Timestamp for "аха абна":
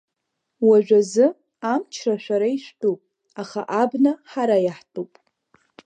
3.41-4.11